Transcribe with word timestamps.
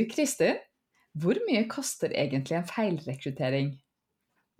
Du 0.00 0.06
Kristin, 0.08 0.56
hvor 1.20 1.36
mye 1.44 1.66
koster 1.68 2.14
egentlig 2.16 2.54
en 2.56 2.68
feilrekruttering? 2.68 3.74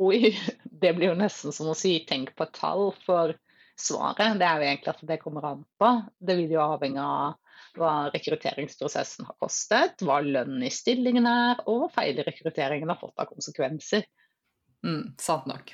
Oi, 0.04 0.34
det 0.82 0.90
blir 0.98 1.14
jo 1.14 1.16
nesten 1.16 1.54
som 1.56 1.70
å 1.72 1.76
si 1.78 1.94
tenk 2.08 2.34
på 2.36 2.44
et 2.44 2.52
tall, 2.58 2.90
for 3.06 3.32
svaret 3.80 4.36
det 4.36 4.45
er 4.45 4.60
jo 4.60 4.66
egentlig 4.66 4.92
at 4.92 5.00
det 5.08 5.16
kommer 5.22 5.46
an 5.48 5.62
på. 5.80 5.95
Det 6.20 6.36
vil 6.42 6.52
jo 6.52 6.60
avhenge 6.60 7.00
av 7.00 7.80
hva 7.80 7.95
rekrutteringsprosessen 8.12 9.30
har 9.30 9.38
kostet, 9.40 10.04
hva 10.04 10.18
lønnen 10.26 10.66
i 10.66 10.73
stillingen 10.74 11.30
er, 11.30 11.65
og 11.65 11.87
hva 11.87 11.90
feilrekrutteringen 11.95 12.93
har 12.93 13.00
fått 13.00 13.24
av 13.24 13.32
konsekvenser. 13.32 14.04
Mm, 14.84 15.15
sant 15.24 15.48
nok. 15.48 15.72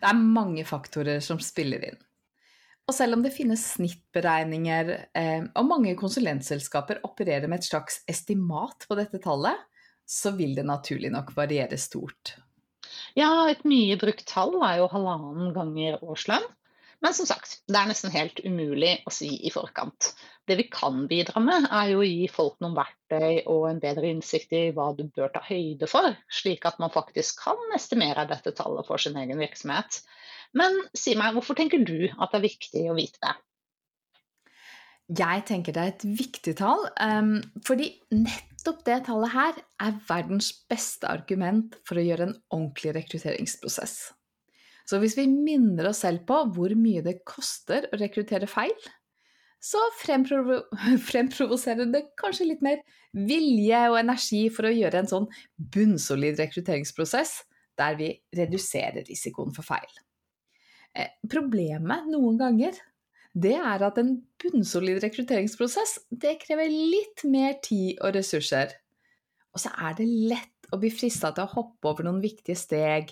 Det 0.00 0.14
er 0.14 0.24
mange 0.40 0.64
faktorer 0.64 1.20
som 1.20 1.44
spiller 1.44 1.90
inn. 1.90 2.00
Og 2.84 2.92
selv 2.92 3.16
om 3.16 3.22
det 3.24 3.32
finnes 3.32 3.62
snittberegninger, 3.78 4.90
eh, 5.16 5.46
og 5.56 5.68
mange 5.70 5.94
konsulentselskaper 5.96 7.00
opererer 7.08 7.48
med 7.48 7.62
et 7.62 7.68
slags 7.70 8.02
estimat 8.10 8.84
på 8.88 8.98
dette 8.98 9.20
tallet, 9.24 9.62
så 10.04 10.34
vil 10.36 10.52
det 10.58 10.66
naturlig 10.68 11.08
nok 11.14 11.32
variere 11.36 11.78
stort. 11.80 12.34
Ja, 13.16 13.46
et 13.48 13.64
mye 13.64 13.96
brukt 14.00 14.26
tall 14.28 14.58
er 14.60 14.82
jo 14.82 14.90
halvannen 14.92 15.54
ganger 15.56 16.02
årslønn. 16.04 16.44
Men 17.04 17.12
som 17.12 17.26
sagt, 17.28 17.58
det 17.68 17.76
er 17.76 17.88
nesten 17.90 18.12
helt 18.14 18.38
umulig 18.46 18.94
å 19.04 19.12
si 19.12 19.28
i 19.44 19.50
forkant. 19.52 20.14
Det 20.48 20.56
vi 20.56 20.64
kan 20.72 21.02
bidra 21.08 21.40
med, 21.44 21.66
er 21.68 21.90
jo 21.92 22.00
å 22.00 22.06
gi 22.06 22.28
folk 22.32 22.56
noen 22.64 22.76
verktøy 22.78 23.42
og 23.52 23.66
en 23.68 23.80
bedre 23.82 24.08
innsikt 24.08 24.54
i 24.56 24.62
hva 24.76 24.90
du 24.96 25.02
bør 25.12 25.32
ta 25.34 25.42
høyde 25.44 25.88
for, 25.90 26.16
slik 26.32 26.64
at 26.68 26.80
man 26.80 26.92
faktisk 26.94 27.42
kan 27.44 27.60
estimere 27.76 28.24
dette 28.30 28.54
tallet 28.56 28.88
for 28.88 29.00
sin 29.00 29.18
egen 29.20 29.42
virksomhet. 29.42 30.00
Men 30.52 30.76
si 30.96 31.16
meg, 31.18 31.34
hvorfor 31.34 31.56
tenker 31.58 31.82
du 31.86 32.06
at 32.12 32.32
det 32.32 32.40
er 32.40 32.46
viktig 32.46 32.84
å 32.90 32.96
vite 32.98 33.20
det? 33.22 33.34
Jeg 35.20 35.44
tenker 35.44 35.74
det 35.76 35.82
er 35.82 35.92
et 35.92 36.04
viktig 36.16 36.54
tall, 36.56 36.86
um, 36.96 37.36
fordi 37.66 37.90
nettopp 38.16 38.84
det 38.86 39.02
tallet 39.04 39.34
her 39.34 39.58
er 39.84 39.98
verdens 40.08 40.48
beste 40.70 41.10
argument 41.10 41.76
for 41.84 42.00
å 42.00 42.04
gjøre 42.06 42.30
en 42.30 42.36
ordentlig 42.48 42.94
rekrutteringsprosess. 42.96 43.98
Så 44.88 45.00
hvis 45.00 45.16
vi 45.16 45.26
minner 45.28 45.90
oss 45.90 46.02
selv 46.04 46.24
på 46.28 46.38
hvor 46.56 46.72
mye 46.76 47.04
det 47.04 47.18
koster 47.28 47.88
å 47.90 48.00
rekruttere 48.00 48.48
feil, 48.48 48.72
så 49.64 49.80
fremprovo 50.00 50.62
fremprovoserer 51.10 51.88
det 51.92 52.06
kanskje 52.20 52.48
litt 52.50 52.64
mer 52.64 52.80
vilje 53.14 53.80
og 53.90 54.00
energi 54.00 54.46
for 54.52 54.68
å 54.68 54.74
gjøre 54.74 55.04
en 55.04 55.12
sånn 55.12 55.28
bunnsolid 55.56 56.40
rekrutteringsprosess 56.40 57.42
der 57.80 57.96
vi 57.98 58.10
reduserer 58.36 59.04
risikoen 59.08 59.54
for 59.56 59.66
feil. 59.66 59.88
Eh, 60.94 61.10
problemet 61.30 62.06
noen 62.10 62.38
ganger, 62.38 62.76
det 63.34 63.56
er 63.58 63.82
at 63.82 63.98
en 63.98 64.14
bunnsolid 64.38 65.00
rekrutteringsprosess, 65.02 65.98
det 66.10 66.36
krever 66.44 66.70
litt 66.70 67.24
mer 67.26 67.56
tid 67.64 67.98
og 67.98 68.14
ressurser. 68.14 68.76
Og 69.54 69.62
så 69.62 69.72
er 69.74 69.96
det 69.98 70.06
lett 70.06 70.70
å 70.74 70.78
bli 70.82 70.90
frista 70.94 71.32
til 71.34 71.46
å 71.46 71.54
hoppe 71.56 71.90
over 71.90 72.06
noen 72.06 72.22
viktige 72.22 72.58
steg, 72.58 73.10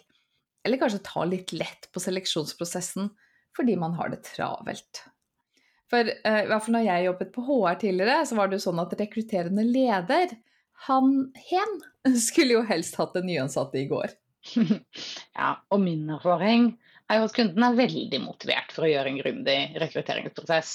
eller 0.63 0.79
kanskje 0.79 1.03
ta 1.09 1.27
litt 1.27 1.51
lett 1.57 1.91
på 1.91 2.03
seleksjonsprosessen 2.03 3.11
fordi 3.53 3.75
man 3.77 3.97
har 3.99 4.13
det 4.13 4.23
travelt. 4.25 5.03
For 5.93 6.07
uh, 6.09 6.41
i 6.41 6.49
hvert 6.49 6.65
fall 6.65 6.77
når 6.79 6.87
jeg 6.87 7.07
jobbet 7.09 7.33
på 7.35 7.45
HR 7.45 7.79
tidligere, 7.83 8.23
så 8.25 8.39
var 8.39 8.49
det 8.49 8.57
jo 8.57 8.65
sånn 8.65 8.81
at 8.81 8.95
rekrutterende 8.97 9.67
leder, 9.67 10.33
han 10.87 11.11
hen, 11.51 11.75
skulle 12.29 12.57
jo 12.57 12.65
helst 12.71 12.97
hatt 13.01 13.19
en 13.19 13.29
nyansatte 13.29 13.83
i 13.83 13.89
går. 13.91 14.15
ja, 15.39 15.51
og 15.71 15.81
min 15.83 16.09
erfaring 16.11 16.73
er 17.11 17.21
jo 17.21 17.29
at 17.29 17.37
kunden 17.37 17.67
er 17.67 17.79
veldig 17.79 18.21
motivert 18.25 18.73
for 18.75 18.87
å 18.87 18.91
gjøre 18.91 19.13
en 19.13 19.21
grundig 19.21 19.59
rekrutteringsprosess. 19.83 20.75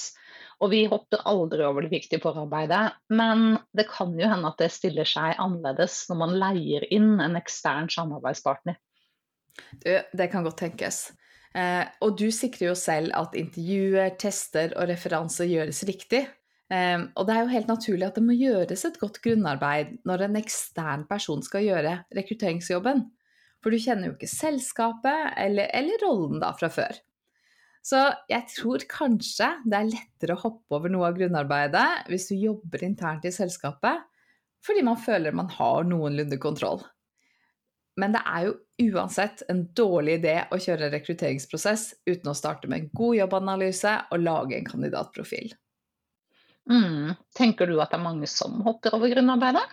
Og 0.62 0.72
vi 0.72 0.82
hopper 0.90 1.22
aldri 1.28 1.62
over 1.66 1.84
det 1.86 1.92
viktige 1.92 2.22
forarbeidet, 2.22 2.96
men 3.14 3.60
det 3.76 3.86
kan 3.90 4.14
jo 4.18 4.30
hende 4.30 4.50
at 4.50 4.58
det 4.58 4.72
stiller 4.74 5.06
seg 5.06 5.38
annerledes 5.38 6.00
når 6.10 6.20
man 6.24 6.34
leier 6.40 6.86
inn 6.94 7.18
en 7.22 7.38
ekstern 7.38 7.90
samarbeidspartner. 7.92 8.78
Du, 9.82 9.90
det 9.90 10.28
kan 10.32 10.46
godt 10.46 10.60
tenkes. 10.62 11.08
Eh, 11.54 11.84
og 12.04 12.18
du 12.18 12.28
sikrer 12.34 12.70
jo 12.70 12.74
selv 12.78 13.14
at 13.18 13.36
intervjuer, 13.38 14.12
tester 14.20 14.74
og 14.76 14.90
referanser 14.90 15.48
gjøres 15.50 15.84
riktig. 15.88 16.24
Eh, 16.74 16.98
og 17.14 17.28
det 17.28 17.34
er 17.34 17.44
jo 17.44 17.54
helt 17.54 17.70
naturlig 17.70 18.08
at 18.08 18.18
det 18.18 18.26
må 18.26 18.36
gjøres 18.38 18.84
et 18.86 18.98
godt 19.00 19.22
grunnarbeid 19.24 19.96
når 20.08 20.26
en 20.26 20.40
ekstern 20.42 21.06
person 21.10 21.42
skal 21.46 21.66
gjøre 21.66 22.00
rekrutteringsjobben. 22.18 23.06
For 23.62 23.74
du 23.74 23.80
kjenner 23.82 24.10
jo 24.10 24.16
ikke 24.16 24.30
selskapet 24.30 25.32
eller, 25.36 25.70
eller 25.74 26.04
rollen 26.04 26.42
da 26.42 26.52
fra 26.56 26.70
før. 26.72 27.00
Så 27.88 28.02
jeg 28.28 28.44
tror 28.52 28.84
kanskje 28.90 29.48
det 29.64 29.78
er 29.78 29.90
lettere 29.92 30.36
å 30.36 30.42
hoppe 30.42 30.76
over 30.76 30.92
noe 30.92 31.08
av 31.08 31.16
grunnarbeidet 31.18 32.10
hvis 32.10 32.28
du 32.30 32.36
jobber 32.36 32.84
internt 32.84 33.24
i 33.24 33.32
selskapet, 33.34 34.04
fordi 34.64 34.82
man 34.84 34.98
føler 35.00 35.36
man 35.36 35.50
har 35.54 35.86
noenlunde 35.88 36.38
kontroll. 36.42 36.82
Men 37.98 38.14
det 38.14 38.20
er 38.30 38.44
jo 38.46 38.90
uansett 38.92 39.42
en 39.50 39.64
dårlig 39.74 40.20
idé 40.20 40.36
å 40.54 40.58
kjøre 40.62 40.86
en 40.86 40.94
rekrutteringsprosess 40.94 41.88
uten 42.06 42.30
å 42.30 42.36
starte 42.36 42.70
med 42.70 42.82
en 42.84 42.92
god 43.00 43.16
jobbanalyse 43.18 43.94
og 44.12 44.22
lage 44.22 44.58
en 44.58 44.68
kandidatprofil. 44.68 45.50
Mm. 46.70 47.16
Tenker 47.34 47.66
du 47.66 47.78
at 47.80 47.90
det 47.90 47.98
er 47.98 48.04
mange 48.04 48.28
som 48.30 48.60
hopper 48.66 48.94
over 48.94 49.10
grunnarbeidet? 49.10 49.64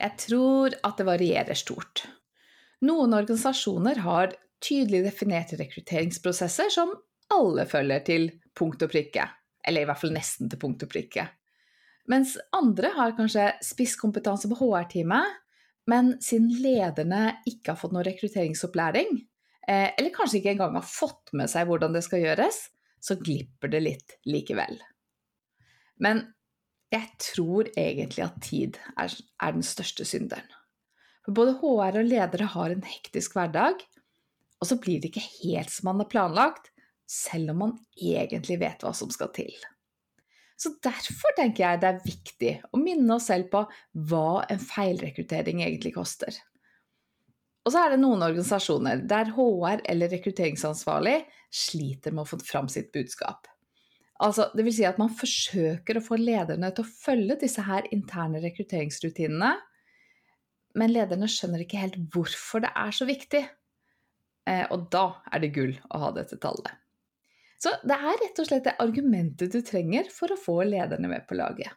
Jeg 0.00 0.18
tror 0.24 0.74
at 0.82 0.98
det 0.98 1.06
varierer 1.06 1.58
stort. 1.58 2.08
Noen 2.84 3.14
organisasjoner 3.16 4.02
har 4.04 4.34
tydelig 4.64 5.04
definerte 5.06 5.56
rekrutteringsprosesser 5.60 6.72
som 6.72 6.92
alle 7.32 7.64
følger 7.68 8.04
til 8.04 8.26
punkt 8.56 8.82
og 8.84 8.92
prikke, 8.92 9.24
eller 9.64 9.84
i 9.84 9.88
hvert 9.88 10.00
fall 10.00 10.12
nesten 10.14 10.50
til 10.52 10.60
punkt 10.60 10.84
og 10.84 10.90
prikke. 10.92 11.26
Mens 12.12 12.34
andre 12.52 12.90
har 12.96 13.14
kanskje 13.16 13.48
spisskompetanse 13.64 14.50
på 14.50 14.58
HR-teamet, 14.60 15.40
men 15.88 16.14
siden 16.24 16.50
lederne 16.64 17.38
ikke 17.48 17.72
har 17.72 17.80
fått 17.80 17.94
noe 17.96 18.04
rekrutteringsopplæring, 18.04 19.16
eh, 19.68 19.90
eller 19.96 20.12
kanskje 20.12 20.40
ikke 20.40 20.54
engang 20.54 20.76
har 20.76 20.88
fått 20.88 21.32
med 21.32 21.50
seg 21.52 21.68
hvordan 21.68 21.96
det 21.96 22.04
skal 22.04 22.24
gjøres, 22.24 22.66
så 23.00 23.16
glipper 23.20 23.72
det 23.72 23.82
litt 23.84 24.16
likevel. 24.28 24.78
Men 26.00 26.26
jeg 26.92 27.08
tror 27.20 27.68
egentlig 27.76 28.24
at 28.24 28.40
tid 28.44 28.78
er, 28.96 29.12
den 29.52 29.64
største 29.66 30.06
synderen. 30.08 30.46
For 31.24 31.36
både 31.36 31.56
HR 31.60 32.00
og 32.00 32.08
ledere 32.08 32.48
har 32.52 32.72
en 32.72 32.84
hektisk 32.84 33.36
hverdag, 33.36 33.80
og 34.60 34.68
så 34.68 34.78
blir 34.80 35.00
det 35.00 35.10
ikke 35.10 35.26
helt 35.42 35.72
som 35.72 35.90
man 35.90 36.02
har 36.04 36.10
planlagt, 36.12 36.70
selv 37.10 37.52
om 37.52 37.62
man 37.66 37.78
egentlig 38.00 38.58
vet 38.62 38.84
hva 38.84 38.92
som 38.96 39.10
skal 39.12 39.32
til. 39.36 39.52
Så 40.56 40.70
derfor 40.84 41.34
tenker 41.36 41.64
jeg 41.64 41.80
det 41.82 41.88
er 41.90 42.04
viktig 42.04 42.52
å 42.72 42.80
minne 42.80 43.16
oss 43.16 43.28
selv 43.28 43.50
på 43.52 43.64
hva 44.08 44.44
en 44.48 44.60
feilrekruttering 44.62 45.64
egentlig 45.64 45.94
koster. 45.96 46.36
Og 47.64 47.72
så 47.72 47.80
er 47.80 47.94
det 47.94 48.02
noen 48.02 48.22
organisasjoner 48.22 49.02
der 49.08 49.32
HR 49.34 49.82
eller 49.88 50.12
rekrutteringsansvarlig 50.12 51.18
sliter 51.54 52.12
med 52.12 52.24
å 52.24 52.30
få 52.34 52.38
fram 52.44 52.68
sitt 52.72 52.92
budskap. 52.94 53.48
Altså, 54.22 54.50
det 54.54 54.66
vil 54.66 54.76
si 54.76 54.84
at 54.86 55.00
man 55.00 55.12
forsøker 55.12 55.98
å 55.98 56.04
få 56.04 56.18
lederne 56.20 56.70
til 56.74 56.84
å 56.84 56.92
følge 56.92 57.38
disse 57.40 57.64
her 57.66 57.88
interne 57.92 58.42
rekrutteringsrutinene, 58.44 59.56
men 60.78 60.92
lederne 60.94 61.28
skjønner 61.30 61.64
ikke 61.64 61.82
helt 61.82 62.00
hvorfor 62.14 62.64
det 62.64 62.72
er 62.76 62.94
så 62.94 63.06
viktig. 63.08 63.44
Eh, 64.50 64.64
og 64.74 64.88
da 64.92 65.06
er 65.32 65.44
det 65.44 65.54
gull 65.54 65.74
å 65.94 66.02
ha 66.02 66.10
dette 66.16 66.38
tallet. 66.42 66.72
Så 67.62 67.72
det 67.86 67.96
er 67.96 68.18
rett 68.20 68.40
og 68.42 68.48
slett 68.48 68.66
det 68.66 68.76
argumentet 68.82 69.54
du 69.54 69.62
trenger 69.64 70.10
for 70.12 70.34
å 70.34 70.40
få 70.40 70.58
lederne 70.68 71.08
med 71.08 71.24
på 71.28 71.38
laget. 71.38 71.72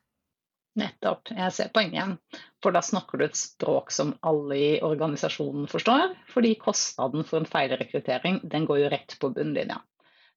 Nettopp, 0.77 1.31
jeg 1.33 1.53
ser 1.55 1.69
poenget. 1.73 2.19
For 2.61 2.75
da 2.75 2.83
snakker 2.85 3.17
du 3.17 3.25
et 3.25 3.39
språk 3.39 3.89
som 3.94 4.11
alle 4.27 4.57
i 4.57 4.71
organisasjonen 4.85 5.65
forstår. 5.71 6.13
Fordi 6.29 6.53
kostnaden 6.61 7.25
for 7.25 7.41
en 7.41 7.50
feilrekruttering 7.50 8.41
den 8.51 8.67
går 8.69 8.83
jo 8.83 8.91
rett 8.93 9.15
på 9.21 9.31
bunnlinja. 9.33 9.79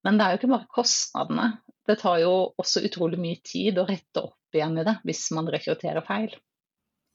Men 0.06 0.16
det 0.16 0.24
er 0.24 0.32
jo 0.32 0.40
ikke 0.40 0.52
bare 0.54 0.72
kostnadene. 0.78 1.48
Det 1.88 1.98
tar 2.00 2.22
jo 2.22 2.32
også 2.60 2.84
utrolig 2.86 3.18
mye 3.20 3.42
tid 3.44 3.80
å 3.80 3.88
rette 3.88 4.22
opp 4.22 4.56
igjen 4.56 4.78
i 4.80 4.86
det 4.86 4.96
hvis 5.04 5.26
man 5.36 5.50
rekrutterer 5.52 6.04
feil. 6.06 6.32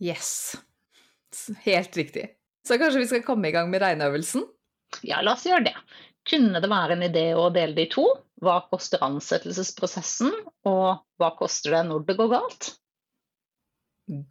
Yes. 0.03 0.53
Helt 1.65 1.97
riktig. 1.97 2.29
Så 2.67 2.77
kanskje 2.81 3.03
vi 3.03 3.09
skal 3.09 3.25
komme 3.25 3.49
i 3.49 3.53
gang 3.55 3.69
med 3.69 3.83
regneøvelsen? 3.83 4.45
Ja, 5.05 5.21
la 5.21 5.35
oss 5.35 5.45
gjøre 5.45 5.67
det. 5.67 5.75
Kunne 6.25 6.61
det 6.61 6.69
være 6.71 6.95
en 6.95 7.05
idé 7.05 7.27
å 7.37 7.49
dele 7.53 7.77
det 7.77 7.87
i 7.87 7.91
to? 7.93 8.05
Hva 8.41 8.57
koster 8.71 9.03
ansettelsesprosessen, 9.05 10.33
og 10.67 11.03
hva 11.21 11.29
koster 11.37 11.75
det 11.77 11.83
når 11.89 12.07
det 12.07 12.17
går 12.17 12.31
galt? 12.33 12.71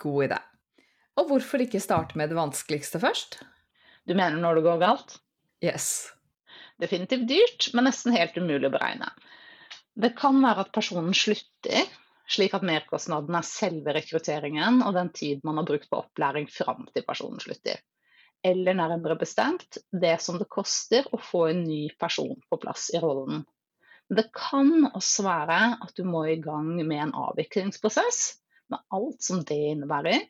God 0.03 0.27
idé. 0.27 0.41
Og 1.19 1.31
hvorfor 1.31 1.63
ikke 1.63 1.83
starte 1.83 2.19
med 2.19 2.31
det 2.31 2.39
vanskeligste 2.39 3.01
først? 3.03 3.39
Du 4.05 4.17
mener 4.17 4.37
når 4.41 4.59
det 4.59 4.67
går 4.67 4.83
galt? 4.83 5.17
Yes. 5.65 6.11
Definitivt 6.83 7.29
dyrt, 7.31 7.71
men 7.75 7.87
nesten 7.89 8.15
helt 8.17 8.37
umulig 8.37 8.69
å 8.69 8.75
beregne. 8.75 9.13
Det 9.95 10.17
kan 10.19 10.41
være 10.43 10.67
at 10.67 10.75
personen 10.75 11.15
slutter, 11.15 11.87
slik 12.31 12.55
at 12.57 12.65
merkostnaden 12.67 13.37
er 13.37 13.47
selve 13.47 13.95
rekrutteringen 13.97 14.83
og 14.85 14.95
den 14.97 15.11
tid 15.15 15.43
man 15.45 15.61
har 15.61 15.69
brukt 15.69 15.91
på 15.91 16.01
opplæring 16.05 16.49
fram 16.51 16.87
til 16.95 17.05
personen 17.07 17.43
slutter. 17.43 17.81
Eller 18.45 18.77
nærmere 18.77 19.17
bestemt 19.21 19.79
det 19.93 20.17
som 20.21 20.39
det 20.41 20.51
koster 20.53 21.07
å 21.13 21.21
få 21.21 21.47
en 21.53 21.65
ny 21.65 21.89
person 22.01 22.37
på 22.51 22.61
plass 22.61 22.91
i 22.93 23.01
rollen. 23.01 23.45
Det 24.13 24.27
kan 24.37 24.91
også 24.93 25.25
være 25.25 25.61
at 25.81 25.95
du 25.97 26.05
må 26.05 26.27
i 26.29 26.41
gang 26.45 26.75
med 26.77 26.99
en 27.07 27.15
avviklingsprosess, 27.17 28.37
med 28.69 28.83
alt 28.93 29.25
som 29.25 29.41
det 29.49 29.57
innebærer. 29.73 30.27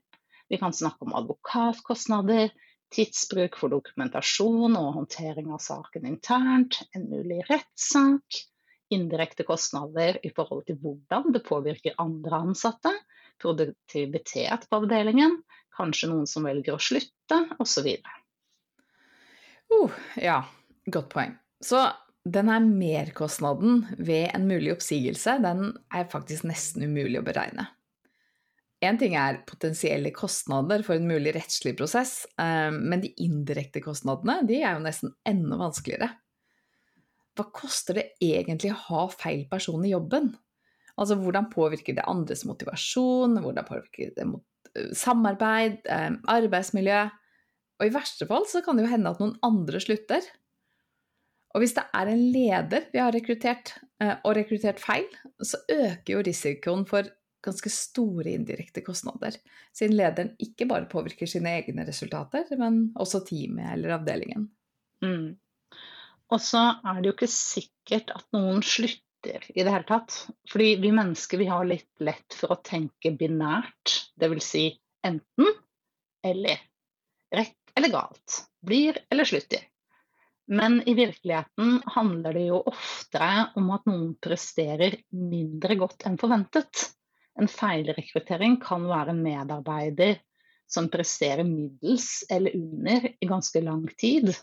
Vi 0.50 0.60
kan 0.60 0.74
snakke 0.76 1.06
om 1.06 1.14
advokatkostnader, 1.18 2.52
tidsbruk 2.94 3.58
for 3.58 3.74
dokumentasjon 3.74 4.76
og 4.78 4.92
håndtering 5.00 5.50
av 5.54 5.62
saken 5.62 6.06
internt, 6.06 6.82
en 6.94 7.08
mulig 7.10 7.40
rettssak, 7.48 8.44
indirekte 8.94 9.46
kostnader 9.48 10.18
i 10.22 10.30
forhold 10.34 10.64
til 10.68 10.78
hvordan 10.82 11.34
det 11.34 11.44
påvirker 11.46 11.98
andre 12.02 12.40
ansatte, 12.46 12.92
produktivitet 13.42 14.68
på 14.70 14.80
avdelingen, 14.80 15.40
kanskje 15.74 16.10
noen 16.12 16.28
som 16.30 16.46
velger 16.46 16.76
å 16.76 16.82
slutte, 16.82 17.40
osv. 17.62 17.90
Uh, 19.72 19.94
ja, 20.20 20.40
godt 20.86 21.10
poeng. 21.12 21.34
Så 21.64 21.82
denne 22.24 22.56
merkostnaden 22.64 23.82
ved 23.98 24.30
en 24.32 24.46
mulig 24.48 24.72
oppsigelse, 24.76 25.38
den 25.44 25.72
er 25.92 26.10
faktisk 26.12 26.46
nesten 26.48 26.86
umulig 26.86 27.20
å 27.20 27.26
beregne. 27.26 27.68
Én 28.84 28.98
ting 29.00 29.14
er 29.16 29.42
potensielle 29.48 30.12
kostnader 30.12 30.82
for 30.84 30.98
en 30.98 31.08
mulig 31.08 31.34
rettslig 31.36 31.74
prosess, 31.78 32.24
eh, 32.40 32.70
men 32.74 33.00
de 33.00 33.12
indirekte 33.24 33.80
kostnadene 33.84 34.42
de 34.48 34.60
er 34.60 34.76
jo 34.76 34.84
nesten 34.84 35.14
enda 35.28 35.60
vanskeligere. 35.60 36.10
Hva 37.34 37.48
koster 37.54 37.98
det 37.98 38.06
egentlig 38.22 38.72
å 38.74 38.80
ha 38.88 39.04
feil 39.12 39.44
person 39.50 39.84
i 39.86 39.92
jobben? 39.92 40.32
Altså 41.00 41.16
hvordan 41.18 41.50
påvirker 41.50 41.96
det 41.96 42.06
andres 42.06 42.44
motivasjon, 42.46 43.40
hvordan 43.42 43.66
påvirker 43.66 44.12
det 44.14 44.26
eh, 44.28 44.92
samarbeid, 44.94 45.80
eh, 45.90 46.12
arbeidsmiljø? 46.30 47.02
Og 47.80 47.88
i 47.88 47.94
verste 47.94 48.28
fall 48.30 48.46
så 48.46 48.62
kan 48.62 48.78
det 48.78 48.86
jo 48.86 48.92
hende 48.92 49.10
at 49.10 49.22
noen 49.22 49.34
andre 49.46 49.82
slutter. 49.82 50.22
Og 51.54 51.62
hvis 51.62 51.74
det 51.74 51.84
er 51.94 52.10
en 52.10 52.22
leder 52.34 52.86
vi 52.92 53.02
har 53.02 53.14
rekruttert, 53.14 53.76
og 54.04 54.32
rekruttert 54.36 54.80
feil, 54.82 55.06
så 55.42 55.60
øker 55.70 56.16
jo 56.16 56.22
risikoen 56.26 56.82
for 56.86 57.06
ganske 57.44 57.70
store 57.72 58.32
indirekte 58.34 58.82
kostnader, 58.84 59.36
siden 59.74 59.96
lederen 59.98 60.32
ikke 60.42 60.68
bare 60.70 60.88
påvirker 60.90 61.28
sine 61.30 61.52
egne 61.60 61.86
resultater, 61.86 62.48
men 62.60 62.88
også 63.00 63.22
teamet 63.28 63.74
eller 63.74 63.98
avdelingen. 63.98 64.48
Mm. 65.04 65.34
Og 66.32 66.40
så 66.40 66.62
er 66.80 67.00
det 67.00 67.10
jo 67.10 67.16
ikke 67.16 67.30
sikkert 67.30 68.12
at 68.14 68.24
noen 68.36 68.62
slutter 68.64 69.44
i 69.54 69.60
det 69.62 69.70
hele 69.70 69.88
tatt. 69.88 70.16
Fordi 70.50 70.70
vi 70.80 70.92
mennesker 70.94 71.40
vi 71.40 71.50
har 71.50 71.66
litt 71.68 71.90
lett 72.04 72.36
for 72.36 72.54
å 72.54 72.62
tenke 72.64 73.12
binært, 73.18 73.98
dvs. 74.20 74.48
Si 74.48 74.64
enten 75.04 75.52
eller. 76.24 76.64
Rett 77.34 77.76
eller 77.76 77.92
galt. 77.92 78.42
Blir 78.64 78.98
eller 79.12 79.28
slutter. 79.28 79.64
Men 80.46 80.82
i 80.88 80.94
virkeligheten 80.94 81.78
handler 81.94 82.36
det 82.36 82.48
jo 82.50 82.60
oftere 82.68 83.46
om 83.56 83.70
at 83.72 83.86
noen 83.88 84.12
presterer 84.20 84.98
mindre 85.16 85.76
godt 85.80 86.04
enn 86.08 86.18
forventet. 86.20 86.90
En 87.40 87.48
feilrekruttering 87.50 88.58
kan 88.62 88.84
være 88.86 89.14
en 89.14 89.22
medarbeider 89.24 90.18
som 90.70 90.90
presterer 90.92 91.46
middels 91.48 92.24
eller 92.30 92.56
under 92.56 93.08
i 93.08 93.28
ganske 93.30 93.62
lang 93.64 93.86
tid. 94.00 94.34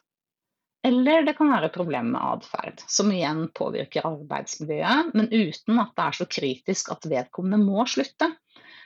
Eller 0.83 1.25
det 1.27 1.35
kan 1.37 1.51
være 1.51 1.69
problemer 1.73 2.15
med 2.15 2.21
atferd, 2.25 2.81
som 2.89 3.11
igjen 3.13 3.43
påvirker 3.57 4.07
arbeidsmiljøet, 4.07 5.11
men 5.13 5.29
uten 5.29 5.81
at 5.81 5.91
det 5.93 6.05
er 6.07 6.17
så 6.17 6.25
kritisk 6.37 6.89
at 6.95 7.05
vedkommende 7.09 7.61
må 7.61 7.85
slutte. 7.89 8.31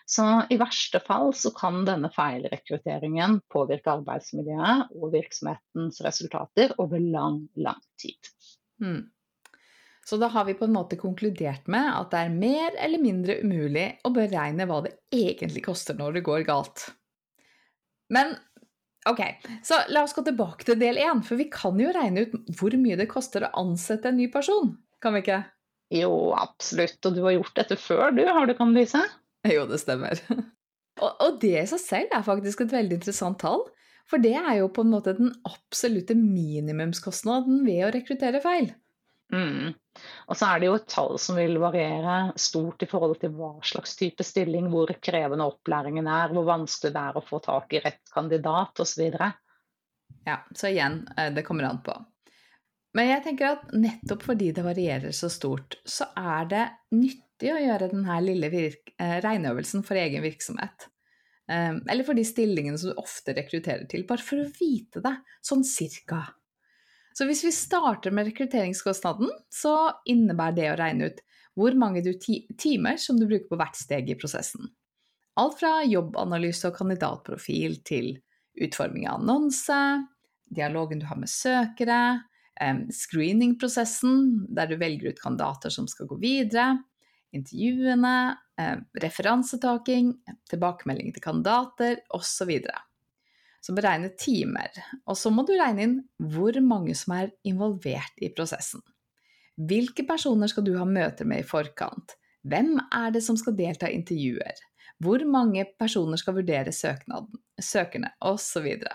Så 0.05 0.25
i 0.53 0.57
verste 0.61 0.99
fall 1.01 1.31
så 1.33 1.49
kan 1.55 1.79
denne 1.87 2.11
feilrekrutteringen 2.13 3.39
påvirke 3.51 3.95
arbeidsmiljøet 3.95 4.91
og 4.93 5.13
virksomhetens 5.15 6.01
resultater 6.05 6.75
over 6.83 7.01
lang, 7.01 7.45
lang 7.57 7.81
tid. 8.01 8.29
Mm. 8.83 9.07
Så 10.05 10.19
da 10.21 10.29
har 10.29 10.45
vi 10.45 10.53
på 10.53 10.67
en 10.67 10.75
måte 10.75 10.99
konkludert 11.01 11.65
med 11.71 11.87
at 11.89 12.11
det 12.11 12.19
er 12.21 12.35
mer 12.35 12.75
eller 12.77 13.01
mindre 13.01 13.39
umulig 13.41 13.87
å 14.05 14.11
beregne 14.13 14.67
hva 14.69 14.83
det 14.85 14.93
egentlig 15.15 15.63
koster 15.65 15.97
når 15.97 16.19
det 16.19 16.25
går 16.27 16.45
galt. 16.45 16.85
Men 18.13 18.35
ok, 19.09 19.21
så 19.65 19.81
la 19.93 20.05
oss 20.05 20.15
gå 20.15 20.23
tilbake 20.25 20.67
til 20.67 20.79
del 20.81 20.99
én, 21.01 21.21
for 21.25 21.39
vi 21.39 21.49
kan 21.53 21.77
jo 21.81 21.93
regne 21.95 22.25
ut 22.25 22.55
hvor 22.59 22.75
mye 22.79 22.97
det 22.99 23.09
koster 23.11 23.47
å 23.47 23.53
ansette 23.61 24.11
en 24.11 24.19
ny 24.19 24.29
person, 24.33 24.73
kan 25.03 25.15
vi 25.15 25.23
ikke? 25.25 25.43
Jo, 25.93 26.33
absolutt, 26.37 26.97
og 27.05 27.13
du 27.15 27.21
har 27.27 27.37
gjort 27.37 27.55
dette 27.59 27.77
før, 27.77 28.09
du, 28.15 28.23
har 28.25 28.49
du, 28.49 28.55
kan 28.57 28.73
vise? 28.75 29.01
Jo, 29.45 29.67
det 29.69 29.81
stemmer. 29.83 30.19
Og, 30.95 31.09
og 31.19 31.39
det 31.41 31.57
i 31.59 31.67
seg 31.67 31.79
selv 31.81 32.13
er 32.15 32.21
faktisk 32.23 32.61
et 32.63 32.71
veldig 32.71 32.95
interessant 32.95 33.35
tall. 33.41 33.65
For 34.07 34.21
det 34.23 34.31
er 34.37 34.61
jo 34.61 34.69
på 34.71 34.85
en 34.85 34.93
måte 34.93 35.11
den 35.17 35.33
absolutte 35.43 36.15
minimumskostnaden 36.15 37.65
ved 37.65 37.81
å 37.83 37.89
rekruttere 37.91 38.39
feil. 38.39 38.69
Mm. 39.33 39.73
Og 40.27 40.37
så 40.37 40.49
er 40.49 40.61
det 40.61 40.67
jo 40.69 40.75
et 40.77 40.87
tall 40.91 41.15
som 41.21 41.37
vil 41.39 41.57
variere 41.61 42.17
stort 42.39 42.83
i 42.85 42.89
forhold 42.89 43.17
til 43.21 43.33
hva 43.35 43.53
slags 43.65 43.95
type 43.97 44.25
stilling, 44.25 44.67
hvor 44.73 44.91
krevende 45.01 45.47
opplæringen 45.49 46.07
er, 46.11 46.33
hvor 46.35 46.47
vanskelig 46.47 46.93
det 46.95 47.05
er 47.09 47.17
å 47.17 47.25
få 47.25 47.41
tak 47.45 47.73
i 47.73 47.81
rett 47.83 48.03
kandidat 48.13 48.83
osv. 48.83 49.05
Ja, 50.25 50.39
så 50.53 50.69
igjen, 50.69 51.03
eh, 51.17 51.31
det 51.33 51.45
kommer 51.47 51.69
an 51.69 51.81
på. 51.85 51.95
Men 52.95 53.09
jeg 53.11 53.25
tenker 53.25 53.57
at 53.57 53.71
nettopp 53.75 54.23
fordi 54.23 54.51
det 54.55 54.63
varierer 54.63 55.15
så 55.15 55.29
stort, 55.31 55.79
så 55.83 56.07
er 56.15 56.51
det 56.51 56.65
nyttig 56.95 57.51
å 57.51 57.59
gjøre 57.59 57.91
denne 57.91 58.19
lille 58.23 58.51
eh, 58.55 59.17
regneøvelsen 59.25 59.83
for 59.83 59.99
egen 59.99 60.23
virksomhet. 60.23 60.87
Eh, 61.51 61.75
eller 61.75 62.07
for 62.07 62.17
de 62.17 62.23
stillingene 62.27 62.79
som 62.79 62.93
du 62.93 63.01
ofte 63.01 63.35
rekrutterer 63.35 63.89
til, 63.91 64.05
bare 64.07 64.23
for 64.23 64.41
å 64.41 64.49
vite 64.59 65.03
det 65.03 65.15
sånn 65.43 65.65
cirka. 65.67 66.23
Så 67.15 67.27
hvis 67.29 67.45
vi 67.45 67.53
starter 67.55 68.11
med 68.11 68.27
rekrutteringskostnaden, 68.27 69.29
så 69.47 69.75
innebærer 70.11 70.57
det 70.57 70.71
å 70.71 70.79
regne 70.79 71.09
ut 71.11 71.21
hvor 71.55 71.77
mange 71.79 72.03
timer 72.59 72.99
som 72.99 73.15
du 73.19 73.23
bruker 73.29 73.47
på 73.47 73.59
hvert 73.59 73.77
steg 73.79 74.09
i 74.11 74.17
prosessen. 74.19 74.67
Alt 75.39 75.59
fra 75.61 75.77
jobbanalyse 75.87 76.67
og 76.67 76.75
kandidatprofil 76.75 77.79
til 77.87 78.13
utforming 78.63 79.07
av 79.07 79.21
annonse, 79.21 79.79
dialogen 80.51 80.99
du 80.99 81.07
har 81.07 81.19
med 81.19 81.31
søkere, 81.31 82.01
screeningprosessen 82.91 84.45
der 84.55 84.69
du 84.71 84.77
velger 84.79 85.11
ut 85.11 85.23
kandidater 85.23 85.73
som 85.73 85.87
skal 85.91 86.07
gå 86.11 86.19
videre, 86.21 86.77
intervjuene, 87.35 88.35
referansetaking, 89.03 90.13
tilbakemelding 90.51 91.15
til 91.15 91.23
kandidater 91.23 91.99
osv 92.15 92.53
som 93.65 93.77
beregner 93.77 94.13
timer. 94.19 94.69
Og 95.09 95.17
så 95.17 95.31
må 95.33 95.45
du 95.47 95.55
regne 95.57 95.87
inn 95.87 95.95
hvor 96.33 96.57
mange 96.61 96.93
som 96.97 97.15
er 97.17 97.31
involvert 97.47 98.21
i 98.21 98.29
prosessen. 98.35 98.83
Hvilke 99.55 100.03
personer 100.05 100.51
skal 100.51 100.65
du 100.67 100.75
ha 100.77 100.85
møter 100.85 101.27
med 101.27 101.41
i 101.41 101.47
forkant? 101.47 102.17
Hvem 102.45 102.75
er 102.93 103.13
det 103.15 103.23
som 103.25 103.37
skal 103.39 103.55
delta 103.57 103.89
i 103.89 103.97
intervjuer? 103.97 104.59
Hvor 105.01 105.23
mange 105.27 105.65
personer 105.79 106.19
skal 106.19 106.37
vurdere 106.37 106.71
søknaden, 106.75 107.39
søkerne, 107.59 108.11
osv. 108.23 108.67
Så, 108.83 108.93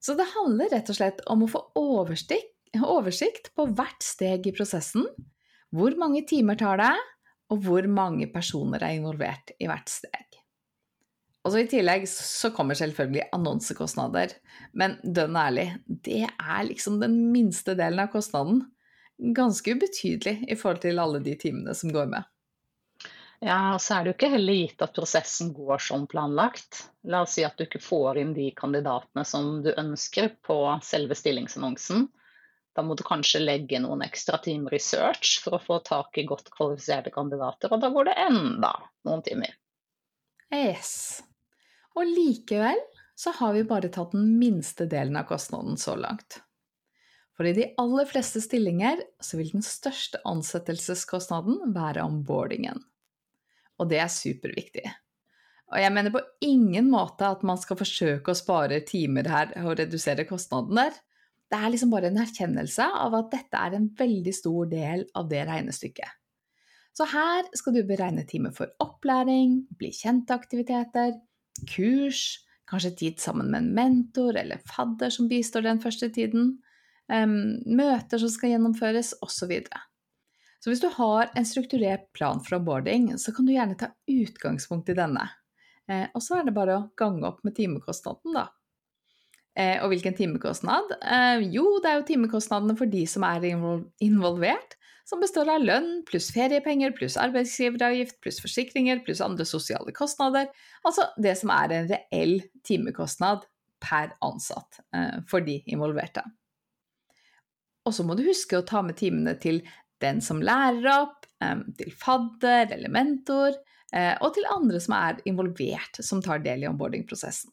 så 0.00 0.16
det 0.18 0.28
handler 0.32 0.72
rett 0.72 0.90
og 0.90 0.98
slett 0.98 1.20
om 1.30 1.44
å 1.44 1.50
få 1.50 1.62
oversikt 1.76 3.52
på 3.54 3.68
hvert 3.76 4.02
steg 4.02 4.48
i 4.48 4.54
prosessen. 4.56 5.04
Hvor 5.74 5.98
mange 6.00 6.24
timer 6.26 6.58
tar 6.58 6.80
det, 6.80 6.94
og 7.52 7.62
hvor 7.66 7.86
mange 7.90 8.26
personer 8.32 8.82
er 8.82 8.96
involvert 8.96 9.52
i 9.60 9.68
hvert 9.68 9.90
steg. 9.90 10.25
Og 11.46 11.52
så 11.54 11.62
I 11.62 11.68
tillegg 11.70 12.08
så 12.10 12.50
kommer 12.50 12.74
selvfølgelig 12.74 13.28
annonsekostnader. 13.36 14.32
Men 14.74 14.96
dønn 15.04 15.36
ærlig, 15.38 15.68
det 15.86 16.24
er 16.26 16.64
liksom 16.66 16.98
den 16.98 17.20
minste 17.30 17.76
delen 17.78 18.02
av 18.02 18.10
kostnaden. 18.10 18.64
Ganske 19.36 19.76
ubetydelig 19.76 20.40
i 20.50 20.56
forhold 20.58 20.82
til 20.82 20.98
alle 20.98 21.20
de 21.22 21.36
timene 21.38 21.74
som 21.78 21.92
går 21.94 22.10
med. 22.10 22.26
Ja, 23.44 23.76
og 23.76 23.82
så 23.84 23.94
er 23.94 24.02
det 24.02 24.10
jo 24.10 24.16
ikke 24.16 24.32
heller 24.32 24.56
gitt 24.58 24.82
at 24.82 24.96
prosessen 24.96 25.52
går 25.54 25.84
som 25.86 26.08
planlagt. 26.10 26.88
La 27.06 27.22
oss 27.22 27.36
si 27.36 27.44
at 27.46 27.54
du 27.54 27.66
ikke 27.66 27.84
får 27.84 28.18
inn 28.18 28.32
de 28.34 28.48
kandidatene 28.56 29.22
som 29.28 29.60
du 29.62 29.70
ønsker 29.76 30.32
på 30.48 30.56
selve 30.82 31.14
stillingsannonsen. 31.14 32.08
Da 32.74 32.82
må 32.82 32.96
du 32.98 33.04
kanskje 33.06 33.44
legge 33.44 33.78
noen 33.80 34.02
ekstra 34.04 34.42
timer 34.42 34.74
i 34.74 34.82
search 34.82 35.38
for 35.44 35.56
å 35.56 35.62
få 35.62 35.78
tak 35.86 36.18
i 36.18 36.26
godt 36.28 36.50
kvalifiserte 36.52 37.14
kandidater, 37.14 37.70
og 37.72 37.80
da 37.86 37.92
går 37.94 38.10
det 38.10 38.18
enda 38.26 38.74
noen 39.06 39.22
timer. 39.24 39.54
Yes. 40.52 41.22
Og 41.96 42.04
likevel 42.08 42.80
så 43.16 43.32
har 43.38 43.54
vi 43.56 43.64
bare 43.64 43.88
tatt 43.92 44.12
den 44.12 44.34
minste 44.40 44.84
delen 44.90 45.16
av 45.16 45.28
kostnaden 45.30 45.78
så 45.80 45.96
langt. 45.96 46.42
For 47.36 47.48
i 47.48 47.54
de 47.56 47.70
aller 47.80 48.08
fleste 48.08 48.40
stillinger 48.40 49.00
så 49.20 49.40
vil 49.40 49.52
den 49.52 49.64
største 49.64 50.20
ansettelseskostnaden 50.28 51.72
være 51.76 52.04
onboardingen. 52.04 52.80
Og 53.76 53.90
det 53.90 54.00
er 54.00 54.12
superviktig. 54.12 54.84
Og 55.72 55.80
jeg 55.82 55.92
mener 55.92 56.14
på 56.14 56.22
ingen 56.46 56.88
måte 56.92 57.26
at 57.28 57.42
man 57.44 57.58
skal 57.60 57.80
forsøke 57.80 58.32
å 58.32 58.38
spare 58.38 58.84
timer 58.86 59.28
her 59.28 59.52
og 59.64 59.74
redusere 59.80 60.24
kostnaden 60.28 60.78
der. 60.78 60.94
Det 61.50 61.58
er 61.58 61.72
liksom 61.72 61.92
bare 61.92 62.10
en 62.10 62.20
erkjennelse 62.22 62.86
av 63.04 63.16
at 63.18 63.32
dette 63.34 63.64
er 63.68 63.76
en 63.76 63.90
veldig 63.98 64.34
stor 64.34 64.70
del 64.70 65.04
av 65.18 65.28
det 65.30 65.42
regnestykket. 65.48 66.08
Så 66.96 67.04
her 67.10 67.44
skal 67.52 67.74
du 67.76 67.82
beregne 67.84 68.24
timer 68.24 68.54
for 68.56 68.72
opplæring, 68.80 69.66
bli 69.76 69.90
kjent-aktiviteter, 69.92 71.18
kurs, 71.68 72.42
kanskje 72.70 72.94
tid 72.98 73.20
sammen 73.22 73.50
med 73.50 73.62
en 73.62 73.74
mentor 73.74 74.36
eller 74.36 74.62
fadder 74.68 75.12
som 75.14 75.28
bistår 75.30 75.64
den 75.66 75.82
første 75.82 76.08
tiden, 76.10 76.56
møter 77.06 78.18
som 78.18 78.32
skal 78.32 78.56
gjennomføres, 78.56 79.12
osv. 79.22 79.52
Så, 79.62 79.82
så 80.58 80.72
hvis 80.72 80.82
du 80.82 80.88
har 80.96 81.30
en 81.38 81.46
strukturert 81.46 82.08
plan 82.16 82.42
for 82.42 82.58
onboarding, 82.58 83.12
så 83.22 83.30
kan 83.32 83.46
du 83.46 83.54
gjerne 83.54 83.78
ta 83.78 83.92
utgangspunkt 84.10 84.90
i 84.90 84.98
denne. 84.98 85.28
Eh, 85.86 86.08
og 86.14 86.22
så 86.22 86.40
er 86.40 86.48
det 86.48 86.56
bare 86.56 86.78
å 86.78 86.86
gange 86.98 87.26
opp 87.28 87.44
med 87.46 87.54
timekostnaden, 87.58 88.34
da. 88.34 88.48
Eh, 89.56 89.78
og 89.82 89.92
hvilken 89.92 90.16
timekostnad? 90.16 90.90
Eh, 91.00 91.46
jo, 91.54 91.78
det 91.82 91.90
er 91.90 92.00
jo 92.00 92.08
timekostnadene 92.10 92.76
for 92.78 92.90
de 92.92 93.04
som 93.08 93.24
er 93.24 93.46
involvert, 94.04 94.76
som 95.06 95.22
består 95.22 95.48
av 95.52 95.62
lønn 95.62 96.00
pluss 96.08 96.32
feriepenger 96.34 96.92
pluss 96.96 97.14
arbeidsgiveravgift 97.22 98.18
pluss 98.24 98.40
forsikringer 98.42 99.04
pluss 99.06 99.22
andre 99.24 99.46
sosiale 99.46 99.94
kostnader. 99.94 100.48
Altså 100.84 101.06
det 101.22 101.36
som 101.38 101.52
er 101.54 101.76
en 101.76 101.92
reell 101.92 102.40
timekostnad 102.66 103.46
per 103.80 104.16
ansatt 104.24 104.80
for 105.30 105.44
de 105.46 105.60
involverte. 105.70 106.24
Og 107.86 107.94
så 107.94 108.02
må 108.02 108.16
du 108.18 108.24
huske 108.26 108.58
å 108.58 108.66
ta 108.66 108.82
med 108.82 108.98
timene 108.98 109.36
til 109.38 109.60
den 110.02 110.18
som 110.24 110.42
lærer 110.42 110.88
opp, 110.90 111.28
til 111.78 111.92
fadder 111.94 112.72
eller 112.74 112.92
mentor, 112.92 113.54
eh, 113.92 114.14
og 114.20 114.34
til 114.36 114.48
andre 114.52 114.80
som 114.82 114.96
er 114.98 115.20
involvert, 115.28 116.00
som 116.04 116.22
tar 116.24 116.42
del 116.44 116.64
i 116.64 116.70
onboarding-prosessen. 116.70 117.52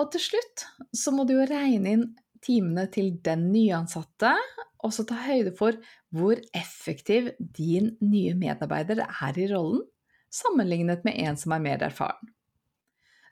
Og 0.00 0.12
til 0.14 0.24
slutt 0.30 0.66
så 0.96 1.12
må 1.14 1.26
du 1.28 1.34
jo 1.36 1.48
regne 1.48 1.96
inn 1.96 2.04
timene 2.42 2.88
til 2.90 3.12
den 3.24 3.48
nyansatte, 3.52 4.34
og 4.82 4.94
så 4.94 5.04
ta 5.06 5.18
høyde 5.28 5.52
for 5.58 5.78
hvor 6.14 6.40
effektiv 6.58 7.30
din 7.38 7.92
nye 8.02 8.34
medarbeider 8.38 9.04
er 9.06 9.38
i 9.38 9.48
rollen, 9.52 9.84
sammenlignet 10.32 11.04
med 11.06 11.18
en 11.22 11.38
som 11.38 11.54
er 11.54 11.62
mer 11.62 11.84
erfaren. 11.86 12.32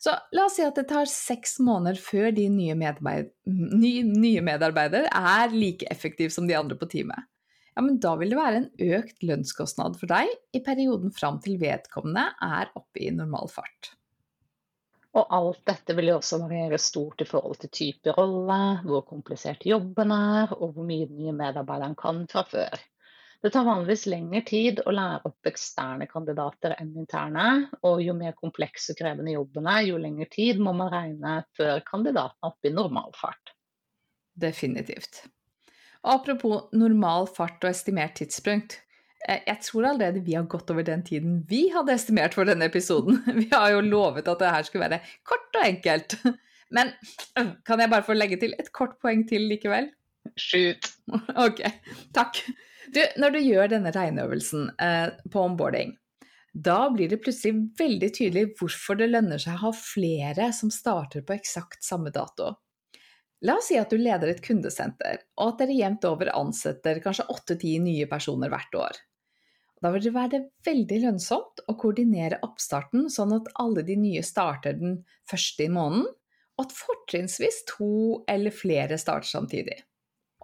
Så 0.00 0.14
la 0.32 0.46
oss 0.46 0.56
si 0.56 0.64
at 0.64 0.78
det 0.78 0.86
tar 0.88 1.08
seks 1.10 1.58
måneder 1.60 1.98
før 2.00 2.30
din 2.32 2.54
nye, 2.56 2.76
medarbeid 2.78 3.34
nye, 3.44 4.04
nye 4.06 4.40
medarbeider 4.44 5.10
er 5.10 5.52
like 5.52 5.84
effektiv 5.92 6.32
som 6.32 6.46
de 6.48 6.56
andre 6.56 6.78
på 6.80 6.88
teamet. 6.88 7.26
Ja, 7.76 7.84
men 7.84 7.98
da 8.02 8.14
vil 8.18 8.32
det 8.32 8.38
være 8.38 8.62
en 8.62 8.70
økt 8.96 9.22
lønnskostnad 9.24 9.98
for 10.00 10.10
deg 10.10 10.32
i 10.56 10.62
perioden 10.64 11.12
fram 11.14 11.38
til 11.44 11.60
vedkommende 11.60 12.30
er 12.44 12.72
oppe 12.80 13.04
i 13.04 13.12
normal 13.14 13.52
fart. 13.52 13.92
Og 15.18 15.32
alt 15.34 15.64
dette 15.66 15.94
vil 15.98 16.12
jo 16.12 16.20
også 16.20 16.38
variere 16.44 16.78
stort 16.78 17.24
i 17.24 17.26
forhold 17.26 17.58
til 17.62 17.72
type 17.74 18.12
rolle, 18.14 18.60
hvor 18.86 19.02
komplisert 19.08 19.66
jobben 19.66 20.12
er, 20.14 20.52
og 20.54 20.76
hvor 20.76 20.86
mye 20.86 21.08
den 21.10 21.18
nye 21.18 21.34
medarbeideren 21.34 21.96
kan 21.98 22.22
fra 22.30 22.44
før. 22.46 22.76
Det 23.40 23.54
tar 23.54 23.64
vanligvis 23.64 24.04
lengre 24.12 24.42
tid 24.44 24.82
å 24.84 24.92
lære 24.92 25.24
opp 25.30 25.48
eksterne 25.48 26.06
kandidater 26.10 26.74
enn 26.76 26.92
interne, 27.00 27.46
og 27.88 28.02
jo 28.04 28.14
mer 28.14 28.36
komplekse 28.36 28.92
og 28.92 29.00
krevende 29.00 29.32
jobben 29.32 29.66
er, 29.72 29.86
jo 29.88 29.98
lengre 29.98 30.28
tid 30.30 30.60
må 30.60 30.74
man 30.76 30.92
regne 30.92 31.38
før 31.56 31.80
kandidaten 31.88 32.36
er 32.36 32.52
oppe 32.52 32.68
i 32.68 32.74
normalfart. 32.76 33.54
Definitivt. 34.40 35.24
Apropos 36.04 36.68
normal 36.76 37.26
fart 37.32 37.64
og 37.64 37.72
estimert 37.72 38.20
tidspunkt. 38.20 38.78
Eh, 39.28 39.42
jeg 39.46 39.60
tror 39.66 39.88
allerede 39.90 40.22
vi 40.24 40.34
har 40.36 40.48
gått 40.48 40.70
over 40.72 40.86
den 40.86 41.02
tiden 41.04 41.40
vi 41.48 41.66
hadde 41.74 41.92
estimert 41.92 42.36
for 42.36 42.48
denne 42.48 42.70
episoden. 42.70 43.20
Vi 43.40 43.48
har 43.52 43.74
jo 43.74 43.84
lovet 43.84 44.28
at 44.28 44.40
det 44.40 44.54
her 44.54 44.66
skulle 44.66 44.88
være 44.88 45.02
kort 45.28 45.60
og 45.60 45.66
enkelt. 45.66 46.16
Men 46.76 46.92
øh, 47.38 47.54
kan 47.66 47.82
jeg 47.82 47.90
bare 47.90 48.06
få 48.06 48.16
legge 48.16 48.38
til 48.40 48.54
et 48.58 48.72
kort 48.72 48.96
poeng 49.02 49.26
til 49.28 49.48
likevel? 49.50 49.90
Shoot. 50.38 50.92
Ok, 51.46 51.64
takk. 52.14 52.38
Du, 52.94 53.00
når 53.18 53.34
du 53.34 53.40
gjør 53.42 53.70
denne 53.70 53.92
regneøvelsen 53.94 54.70
eh, 54.82 55.10
på 55.30 55.42
onboarding, 55.42 55.96
da 56.50 56.88
blir 56.90 57.10
det 57.10 57.20
plutselig 57.22 57.68
veldig 57.78 58.08
tydelig 58.14 58.44
hvorfor 58.58 58.98
det 58.98 59.10
lønner 59.12 59.38
seg 59.38 59.54
å 59.58 59.68
ha 59.68 59.70
flere 59.76 60.48
som 60.56 60.72
starter 60.74 61.22
på 61.26 61.36
eksakt 61.36 61.84
samme 61.86 62.10
dato. 62.14 62.56
La 63.46 63.56
oss 63.56 63.70
si 63.70 63.78
at 63.80 63.92
du 63.92 63.96
leder 63.96 64.32
et 64.32 64.42
kundesenter, 64.44 65.22
og 65.38 65.54
at 65.54 65.62
dere 65.62 65.76
jevnt 65.78 66.04
over 66.08 66.32
ansetter 66.34 66.98
kanskje 67.04 67.28
åtte-ti 67.32 67.78
nye 67.80 68.08
personer 68.10 68.52
hvert 68.52 68.76
år. 68.76 68.98
Da 69.80 69.92
vil 69.94 70.04
det 70.04 70.12
være 70.12 70.42
veldig 70.66 70.98
lønnsomt 71.06 71.62
å 71.68 71.76
koordinere 71.80 72.40
oppstarten 72.44 73.08
sånn 73.12 73.32
at 73.38 73.48
alle 73.62 73.84
de 73.86 73.96
nye 73.96 74.22
starter 74.24 74.76
den 74.76 74.98
første 75.30 75.64
i 75.64 75.72
måneden, 75.72 76.08
og 76.58 76.66
at 76.66 76.76
fortrinnsvis 76.76 77.62
to 77.70 78.20
eller 78.28 78.52
flere 78.52 78.98
starter 79.00 79.30
samtidig. 79.30 79.78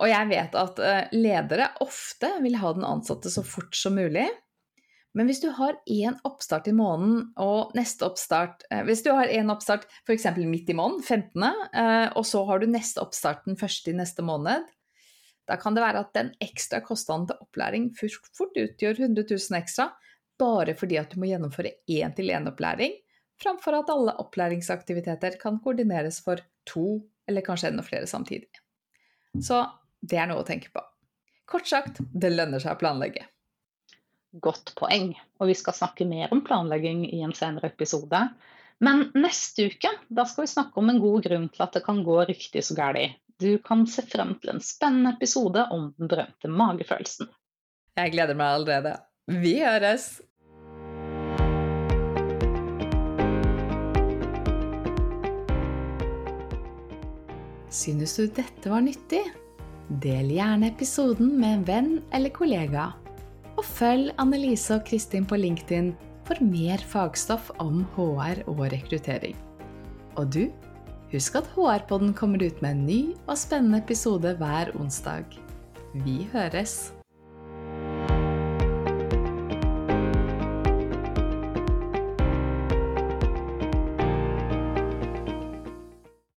Og 0.01 0.09
jeg 0.11 0.29
vet 0.33 0.57
at 0.57 0.81
eh, 0.85 1.13
ledere 1.17 1.71
ofte 1.85 2.31
vil 2.45 2.57
ha 2.61 2.73
den 2.77 2.85
ansatte 2.89 3.33
så 3.33 3.45
fort 3.45 3.77
som 3.77 3.97
mulig. 3.97 4.27
Men 5.17 5.31
hvis 5.31 5.41
du 5.41 5.49
har 5.57 5.79
én 5.89 6.19
oppstart 6.29 6.69
i 6.69 6.75
måneden 6.77 7.31
og 7.41 7.73
neste 7.77 8.05
oppstart 8.05 8.67
eh, 8.69 8.83
Hvis 8.85 9.01
du 9.07 9.09
har 9.17 9.33
én 9.33 9.53
oppstart 9.53 9.87
f.eks. 10.05 10.29
midt 10.45 10.73
i 10.73 10.77
måneden, 10.77 11.01
15., 11.01 11.47
eh, 11.73 12.09
og 12.13 12.27
så 12.29 12.45
har 12.49 12.61
du 12.61 12.69
neste 12.69 13.01
oppstart 13.01 13.49
den 13.49 13.57
første 13.61 13.93
i 13.93 13.97
neste 13.97 14.25
måned, 14.25 14.69
da 15.47 15.57
kan 15.61 15.77
det 15.77 15.85
være 15.85 16.03
at 16.03 16.13
den 16.17 16.33
ekstra 16.43 16.81
kostnaden 16.85 17.29
til 17.31 17.43
opplæring 17.45 17.91
fort 17.97 18.59
utgjør 18.59 19.03
100 19.07 19.27
000 19.31 19.59
ekstra, 19.61 19.91
bare 20.39 20.75
fordi 20.77 20.99
at 21.01 21.13
du 21.13 21.21
må 21.23 21.31
gjennomføre 21.31 21.77
én-til-én-opplæring, 21.89 22.97
framfor 23.43 23.79
at 23.79 23.93
alle 23.93 24.17
opplæringsaktiviteter 24.23 25.39
kan 25.41 25.61
koordineres 25.65 26.21
for 26.25 26.43
to 26.69 27.01
eller 27.29 27.45
kanskje 27.47 27.71
enda 27.71 27.85
flere 27.87 28.09
samtidig. 28.11 28.51
Så 29.43 29.63
det 30.01 30.19
er 30.21 30.29
noe 30.31 30.43
å 30.43 30.49
tenke 30.49 30.71
på. 30.73 30.83
Kort 31.47 31.69
sagt, 31.69 32.01
det 32.01 32.33
lønner 32.33 32.63
seg 32.63 32.75
å 32.75 32.81
planlegge. 32.81 33.27
Godt 34.43 34.75
poeng, 34.77 35.13
og 35.41 35.51
vi 35.51 35.57
skal 35.57 35.77
snakke 35.77 36.07
mer 36.09 36.33
om 36.35 36.43
planlegging 36.45 37.05
i 37.09 37.23
en 37.25 37.35
senere 37.37 37.71
episode. 37.71 38.19
Men 38.85 39.07
neste 39.17 39.71
uke 39.71 39.93
da 40.13 40.27
skal 40.29 40.45
vi 40.45 40.53
snakke 40.53 40.83
om 40.83 40.91
en 40.93 41.01
god 41.01 41.29
grunn 41.29 41.47
til 41.53 41.65
at 41.65 41.79
det 41.79 41.85
kan 41.87 42.03
gå 42.05 42.19
riktig 42.29 42.65
så 42.67 42.77
galt. 42.77 43.17
Du 43.37 43.59
kan 43.61 43.83
se 43.85 44.01
frem 44.09 44.31
til 44.41 44.55
en 44.55 44.63
spennende 44.65 45.11
episode 45.13 45.67
om 45.69 45.91
den 45.99 46.09
berømte 46.09 46.49
magefølelsen. 46.49 47.29
Jeg 47.99 48.15
gleder 48.15 48.33
meg 48.39 48.55
allerede. 48.57 48.95
Vi 49.29 49.59
høres! 49.61 50.07
Synes 57.69 58.17
du 58.17 58.25
dette 58.25 58.73
var 58.73 58.81
nyttig? 58.81 59.21
Del 60.01 60.33
gjerne 60.33 60.71
episoden 60.73 61.35
med 61.37 61.59
en 61.59 61.67
venn 61.69 61.91
eller 62.17 62.33
kollega. 62.33 62.89
Og 63.59 63.65
følg 63.69 64.15
Annelise 64.17 64.79
og 64.79 64.89
Kristin 64.89 65.29
på 65.29 65.37
LinkedIn 65.37 65.93
for 66.25 66.41
mer 66.41 66.81
fagstoff 66.81 67.53
om 67.61 67.85
HR 67.99 68.47
og 68.49 68.65
rekruttering. 68.73 69.37
Og 70.17 70.33
du, 70.33 70.47
husk 71.13 71.39
at 71.39 71.49
HR-podden 71.55 72.15
kommer 72.15 72.43
ut 72.43 72.63
med 72.63 72.71
en 72.71 72.85
ny 72.87 73.01
og 73.27 73.39
spennende 73.39 73.79
episode 73.85 74.35
hver 74.41 74.75
onsdag. 74.75 75.25
Vi 75.95 76.27
høres! 76.33 76.96